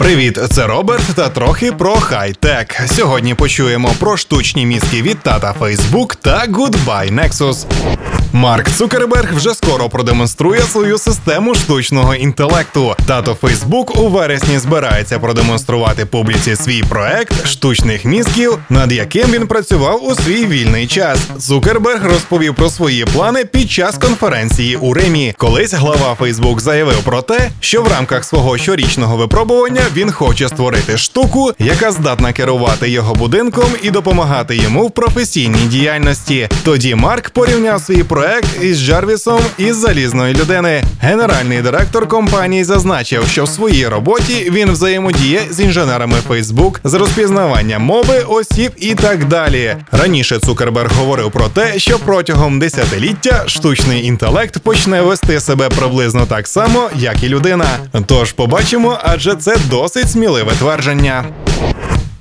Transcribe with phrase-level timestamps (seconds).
[0.00, 2.80] Привіт, це Роберт та трохи про хай-тек.
[2.86, 7.66] Сьогодні почуємо про штучні мізки від тата Facebook та Goodbye Nexus.
[8.32, 12.94] Марк Цукерберг вже скоро продемонструє свою систему штучного інтелекту.
[13.06, 20.04] Тато Фейсбук у вересні збирається продемонструвати публіці свій проект штучних мізків, над яким він працював
[20.04, 21.18] у свій вільний час.
[21.38, 25.34] Цукерберг розповів про свої плани під час конференції у Римі.
[25.38, 30.96] Колись глава Фейсбук заявив про те, що в рамках свого щорічного випробування він хоче створити
[30.96, 36.48] штуку, яка здатна керувати його будинком і допомагати йому в професійній діяльності.
[36.64, 38.19] Тоді Марк порівняв свій проект
[38.62, 40.82] із Джарвісом із залізної людини.
[41.00, 47.78] Генеральний директор компанії зазначив, що в своїй роботі він взаємодіє з інженерами Facebook з розпізнавання
[47.78, 49.76] мови, осіб і так далі.
[49.92, 56.48] Раніше Цукерберг говорив про те, що протягом десятиліття штучний інтелект почне вести себе приблизно так
[56.48, 57.66] само, як і людина.
[58.06, 61.24] Тож побачимо, адже це досить сміливе твердження.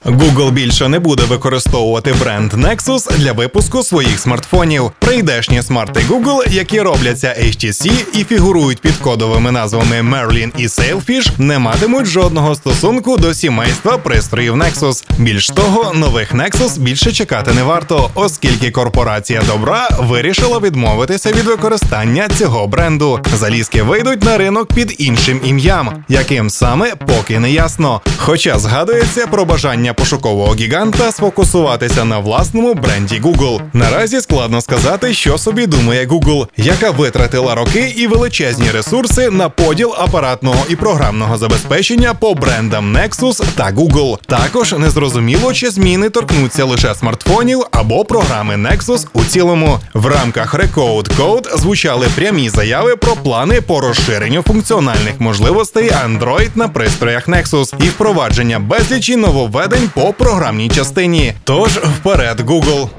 [0.09, 4.91] Google більше не буде використовувати бренд Nexus для випуску своїх смартфонів.
[4.99, 11.59] Прийдешні смарти Google, які робляться HTC і фігурують під кодовими назвами Merlin і Sailfish, не
[11.59, 15.03] матимуть жодного стосунку до сімейства пристроїв Nexus.
[15.17, 22.27] Більш того, нових Nexus більше чекати не варто, оскільки корпорація добра вирішила відмовитися від використання
[22.37, 23.19] цього бренду.
[23.37, 28.01] Залізки вийдуть на ринок під іншим ім'ям, яким саме поки не ясно.
[28.17, 33.61] Хоча згадується про бажання пошукового гіганта сфокусуватися на власному бренді Google.
[33.73, 39.93] Наразі складно сказати, що собі думає Google, яка витратила роки і величезні ресурси на поділ
[39.97, 44.17] апаратного і програмного забезпечення по брендам Nexus та Google.
[44.25, 49.79] Також незрозуміло, чи зміни торкнуться лише смартфонів або програми Nexus у цілому.
[49.93, 56.67] В рамках Recode Code звучали прямі заяви про плани по розширенню функціональних можливостей Android на
[56.67, 61.33] пристроях Nexus і впровадження безлічі нововведень по програмній частині.
[61.43, 62.89] Тож вперед, Google.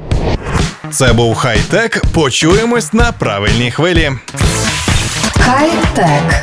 [0.90, 2.02] Це був хай-тек.
[2.14, 4.12] Почуємось на правильній хвилі.
[5.40, 6.42] Хай-тек.